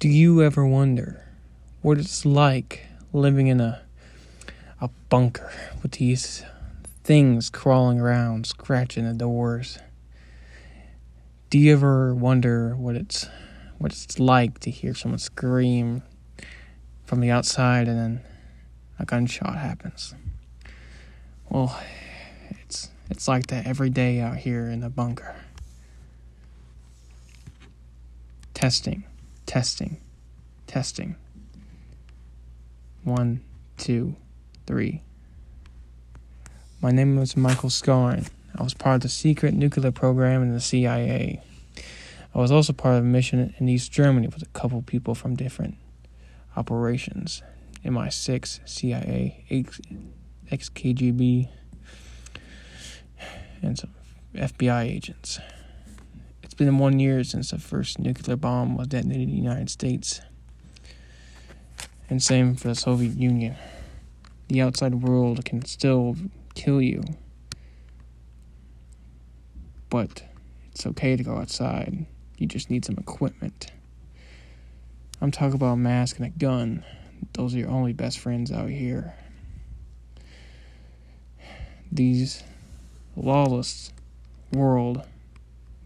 [0.00, 1.26] Do you ever wonder
[1.82, 3.82] what it's like living in a
[4.80, 6.42] a bunker with these
[7.04, 9.78] things crawling around, scratching the doors?
[11.50, 13.28] Do you ever wonder what it's
[13.76, 16.02] what it's like to hear someone scream
[17.04, 18.20] from the outside and then
[18.98, 20.14] a gunshot happens?
[21.50, 21.78] Well,
[22.48, 25.36] it's it's like that every day out here in the bunker.
[28.54, 29.04] Testing,
[29.50, 29.96] testing,
[30.68, 31.16] testing.
[33.02, 33.40] One,
[33.78, 34.14] two,
[34.64, 35.02] three.
[36.80, 38.26] My name was Michael Scarn.
[38.56, 41.42] I was part of the secret nuclear program in the CIA.
[42.32, 45.34] I was also part of a mission in East Germany with a couple people from
[45.34, 45.74] different
[46.56, 47.42] operations.
[47.84, 49.80] MI6, CIA, ex
[50.68, 51.48] KGB,
[53.62, 53.90] and some
[54.32, 55.40] FBI agents.
[56.60, 60.20] Been one year since the first nuclear bomb was detonated in the United States.
[62.10, 63.56] And same for the Soviet Union.
[64.48, 66.16] The outside world can still
[66.54, 67.02] kill you.
[69.88, 70.22] But
[70.70, 72.04] it's okay to go outside.
[72.36, 73.72] You just need some equipment.
[75.22, 76.84] I'm talking about a mask and a gun.
[77.32, 79.14] Those are your only best friends out here.
[81.90, 82.42] These
[83.16, 83.94] lawless
[84.52, 85.06] world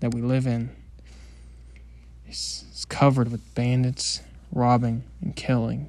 [0.00, 0.70] that we live in
[2.28, 4.20] is, is covered with bandits
[4.52, 5.88] robbing and killing.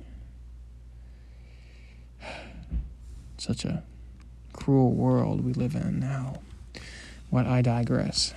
[3.38, 3.84] Such a
[4.54, 6.42] cruel world we live in now.
[7.32, 8.34] But I digress.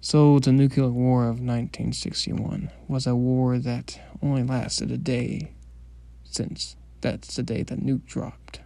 [0.00, 5.50] So, the nuclear war of 1961 was a war that only lasted a day,
[6.22, 8.60] since that's the day the nuke dropped.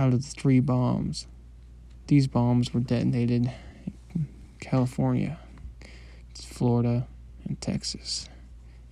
[0.00, 1.26] Out of the three bombs.
[2.06, 3.52] These bombs were detonated
[4.14, 5.38] in California,
[6.34, 7.06] Florida,
[7.44, 8.26] and Texas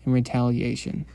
[0.04, 1.06] in retaliation.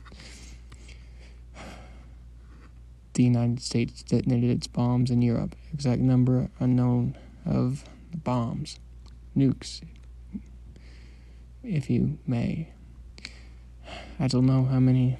[3.12, 5.54] The United States detonated its bombs in Europe.
[5.72, 7.16] Exact number unknown
[7.46, 8.80] of the bombs,
[9.36, 9.80] nukes,
[11.62, 12.68] if you may.
[14.18, 15.18] I don't know how many.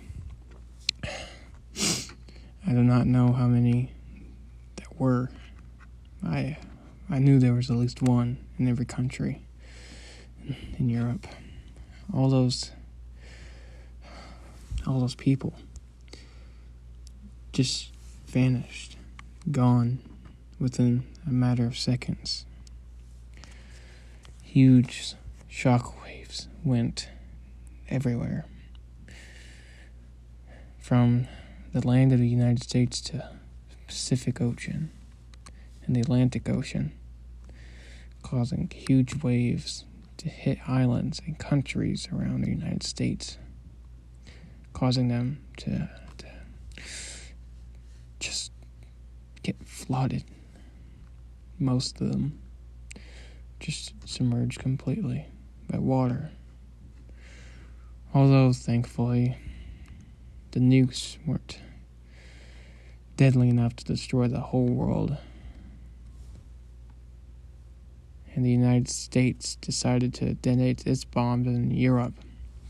[2.66, 3.93] I do not know how many
[4.98, 5.30] were.
[6.24, 6.58] I
[7.10, 9.42] I knew there was at least one in every country
[10.78, 11.26] in Europe.
[12.12, 12.70] All those
[14.86, 15.54] all those people
[17.52, 17.90] just
[18.26, 18.96] vanished,
[19.50, 20.00] gone
[20.58, 22.44] within a matter of seconds.
[24.42, 25.14] Huge
[25.50, 27.08] shockwaves went
[27.88, 28.44] everywhere.
[30.78, 31.28] From
[31.72, 33.30] the land of the United States to
[33.94, 34.90] Pacific Ocean
[35.86, 36.90] and the Atlantic Ocean,
[38.24, 39.84] causing huge waves
[40.16, 43.38] to hit islands and countries around the United States,
[44.72, 45.88] causing them to,
[46.18, 46.26] to
[48.18, 48.50] just
[49.44, 50.24] get flooded.
[51.60, 52.40] Most of them
[53.60, 55.26] just submerged completely
[55.70, 56.32] by water.
[58.12, 59.36] Although, thankfully,
[60.50, 61.60] the nukes weren't
[63.16, 65.16] deadly enough to destroy the whole world.
[68.34, 72.14] And the United States decided to detonate its bombs in Europe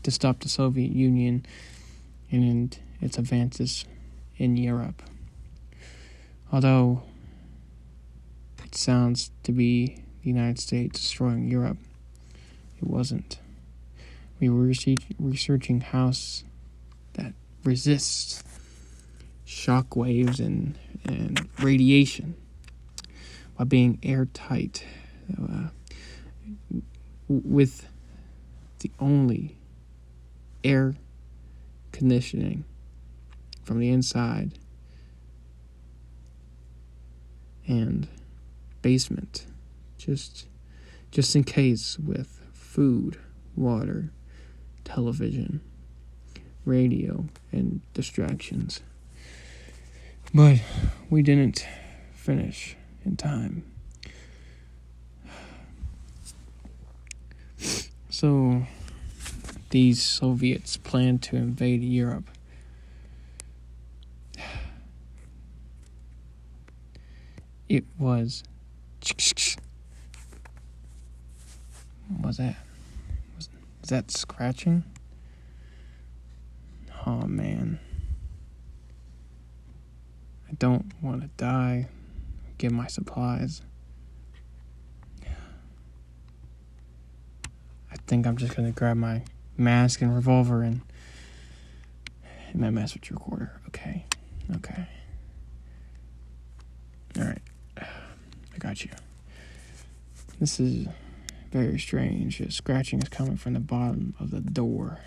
[0.03, 1.45] to stop the Soviet Union
[2.31, 3.85] and its advances
[4.37, 5.01] in Europe.
[6.51, 7.01] Although
[8.63, 11.77] it sounds to be the United States destroying Europe,
[12.77, 13.39] it wasn't.
[14.39, 14.71] We were
[15.19, 16.43] researching house
[17.13, 18.43] that resists
[19.45, 22.35] shock waves and, and radiation
[23.55, 24.83] while being airtight
[25.39, 25.67] uh,
[27.27, 27.87] with
[28.79, 29.55] the only
[30.63, 30.95] air
[31.91, 32.65] conditioning
[33.63, 34.51] from the inside
[37.67, 38.07] and
[38.81, 39.47] basement
[39.97, 40.47] just
[41.11, 43.17] just in case with food
[43.55, 44.11] water
[44.83, 45.61] television
[46.65, 48.81] radio and distractions
[50.33, 50.59] but
[51.09, 51.65] we didn't
[52.13, 52.75] finish
[53.05, 53.63] in time.
[58.09, 58.65] So
[59.71, 62.29] these Soviets planned to invade Europe.
[67.67, 68.43] It was.
[72.07, 72.55] What was that?
[73.35, 73.49] Was,
[73.81, 74.83] was that scratching?
[77.05, 77.79] Oh man.
[80.55, 81.89] I don't want to die.
[82.57, 83.61] Get my supplies.
[87.91, 89.23] I think I'm just gonna grab my
[89.57, 90.79] mask and revolver and,
[92.53, 93.59] and my mask with recorder.
[93.67, 94.05] Okay,
[94.55, 94.87] okay.
[97.19, 97.41] All right,
[97.77, 98.91] I got you.
[100.39, 100.87] This is
[101.51, 102.37] very strange.
[102.37, 104.99] The scratching is coming from the bottom of the door.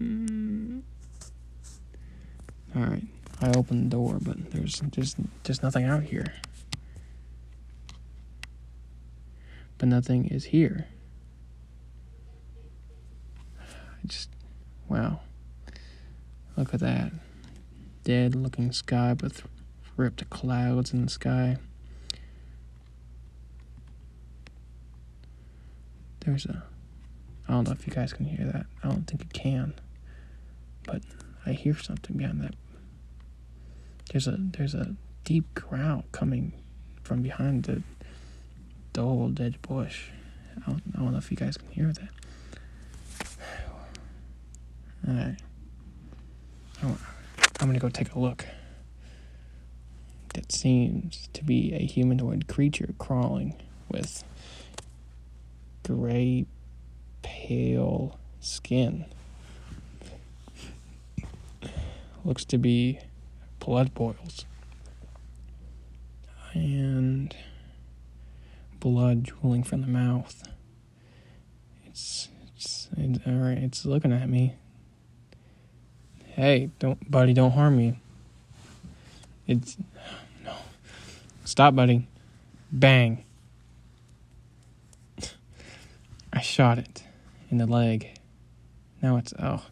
[0.00, 0.80] Mm.
[2.74, 3.04] All right,
[3.42, 6.34] I opened the door, but there's just just nothing out here.
[9.78, 10.86] But nothing is here.
[13.58, 14.28] I just
[14.88, 15.20] wow.
[16.56, 17.12] Look at that.
[18.04, 19.42] Dead looking sky with
[19.96, 21.56] ripped clouds in the sky.
[26.20, 26.62] There's a.
[27.48, 28.66] I don't know if you guys can hear that.
[28.84, 29.74] I don't think you can.
[30.84, 31.02] But
[31.46, 32.54] I hear something behind that.
[34.10, 36.52] There's a there's a deep growl coming
[37.02, 37.82] from behind the
[38.92, 40.08] the old dead bush.
[40.56, 42.08] I don't, I don't know if you guys can hear that.
[45.08, 45.40] Alright.
[46.82, 48.46] I'm gonna go take a look.
[50.34, 53.54] That seems to be a humanoid creature crawling
[53.88, 54.24] with
[55.84, 56.46] gray,
[57.22, 59.04] pale skin.
[62.24, 62.98] Looks to be
[63.70, 64.46] blood boils.
[66.54, 67.36] And
[68.80, 70.42] blood drooling from the mouth.
[71.86, 72.26] It's,
[72.56, 73.58] it's, it's all right.
[73.58, 74.54] It's looking at me.
[76.30, 78.00] Hey, don't, buddy, don't harm me.
[79.46, 79.76] It's
[80.44, 80.54] no.
[81.44, 82.08] Stop, buddy.
[82.72, 83.24] Bang.
[86.32, 87.04] I shot it
[87.52, 88.18] in the leg.
[89.00, 89.62] Now it's oh,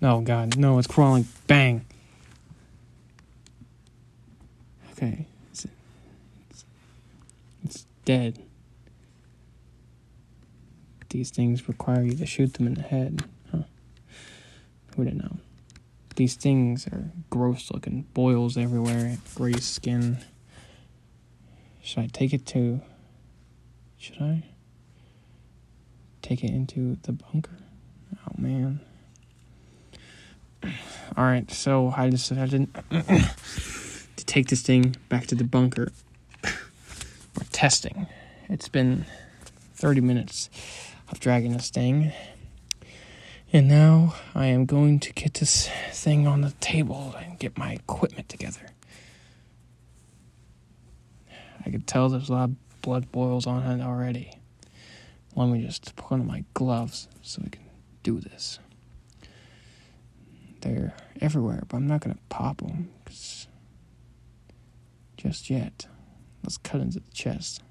[0.00, 0.78] no God, no!
[0.78, 1.26] It's crawling.
[1.48, 1.84] Bang.
[5.02, 5.66] Okay, it's,
[6.50, 6.64] it's,
[7.64, 8.38] it's dead.
[11.08, 13.62] These things require you to shoot them in the head, huh?
[14.96, 15.38] Who didn't know?
[16.14, 20.18] These things are gross looking, boils everywhere, gray skin.
[21.82, 22.80] Should I take it to.
[23.98, 24.44] Should I?
[26.22, 27.58] take it into the bunker.
[28.16, 28.80] Oh man.
[31.16, 32.68] All right, so I decided
[34.32, 35.92] take this thing back to the bunker
[36.42, 38.06] for testing.
[38.48, 39.04] It's been
[39.74, 40.48] 30 minutes
[41.10, 42.12] of dragging this thing.
[43.52, 47.72] And now I am going to get this thing on the table and get my
[47.72, 48.70] equipment together.
[51.66, 54.32] I could tell there's a lot of blood boils on it already.
[55.36, 57.64] Let me just put on my gloves so we can
[58.02, 58.58] do this.
[60.62, 62.88] They're everywhere, but I'm not going to pop them
[65.22, 65.86] just yet.
[66.42, 67.62] Let's cut into the chest.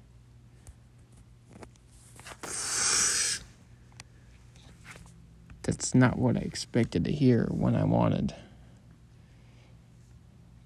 [5.62, 8.34] That's not what I expected to hear when I wanted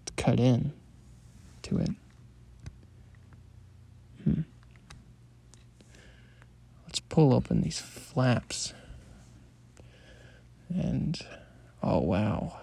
[0.06, 0.72] to cut in
[1.62, 1.90] to it.
[4.24, 4.42] Hmm
[6.86, 8.72] Let's pull open these flaps.
[10.68, 11.20] And
[11.82, 12.60] oh wow.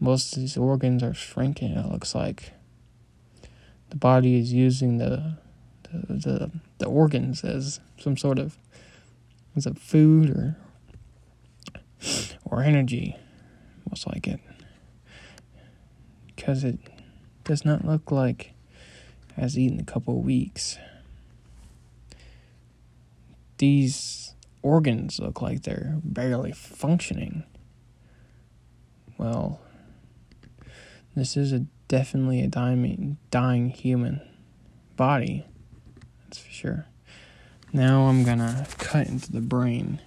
[0.00, 2.52] Most of these organs are shrinking, it looks like.
[3.90, 5.38] The body is using the
[5.90, 8.58] the the, the organs as some sort of
[9.56, 10.56] as a food or
[12.44, 13.16] or energy,
[13.88, 14.40] most like it.
[16.34, 16.78] Because it
[17.44, 18.52] does not look like
[19.36, 20.78] has eaten a couple of weeks
[23.58, 27.44] these organs look like they're barely functioning.
[29.18, 29.60] Well,
[31.14, 34.20] this is a definitely a dying, dying human
[34.96, 35.44] body.
[36.24, 36.86] That's for sure.
[37.72, 40.00] Now I'm gonna cut into the brain.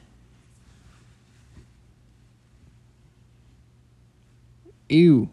[4.89, 5.29] Ew.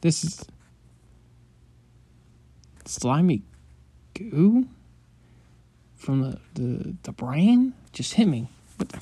[0.00, 0.44] This is
[2.84, 3.42] slimy
[4.14, 4.68] goo?
[6.06, 8.46] from the, the, the brain just hit me.
[8.76, 8.98] What the?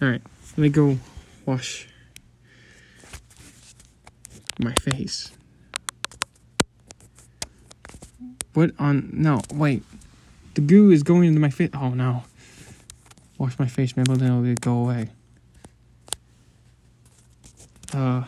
[0.00, 0.96] All right, let me go
[1.44, 1.88] wash
[4.64, 5.30] my face.
[8.54, 9.10] What on?
[9.12, 9.82] No, wait.
[10.54, 11.70] The goo is going into my face.
[11.74, 12.24] Oh no.
[13.38, 15.08] Wash my face, maybe then it'll go away.
[17.92, 18.24] Uh,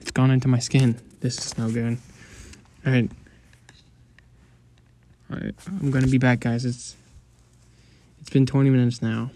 [0.00, 1.00] it's gone into my skin.
[1.20, 1.98] This is no good.
[2.84, 3.10] All right.
[5.32, 6.64] Alright, I'm gonna be back, guys.
[6.64, 6.94] It's
[8.20, 9.30] it's been 20 minutes now.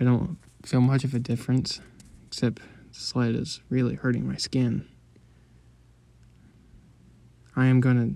[0.00, 1.80] I don't feel much of a difference,
[2.26, 2.60] except
[2.98, 4.88] the slide is really hurting my skin.
[7.54, 8.10] I am gonna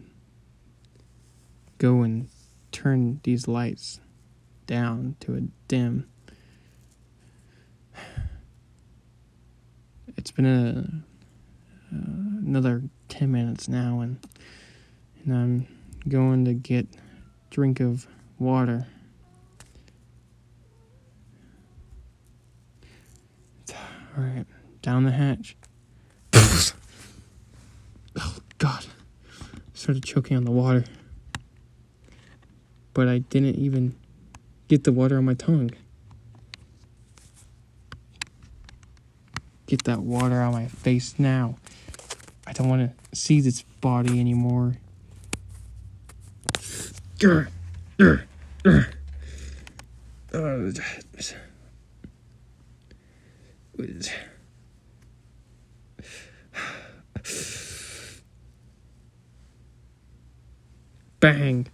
[1.78, 2.28] go and
[2.72, 4.00] turn these lights
[4.66, 6.08] down to a dim.
[10.16, 11.98] It's been a uh,
[12.44, 14.18] another 10 minutes now and
[15.24, 15.66] and I'm
[16.08, 16.98] going to get a
[17.50, 18.06] drink of
[18.38, 18.86] water.
[24.16, 24.44] All right,
[24.82, 25.56] down the hatch.
[26.34, 26.74] oh
[28.58, 28.84] god.
[29.40, 30.84] I Started choking on the water.
[32.92, 33.94] But I didn't even
[34.68, 35.70] get the water on my tongue.
[39.66, 41.56] Get that water on my face now.
[42.46, 44.76] I don't want to see this body anymore.
[47.18, 47.48] Grr,
[47.98, 48.24] grr,
[48.64, 48.92] grr.
[50.34, 50.72] Oh,
[61.22, 61.68] Bang.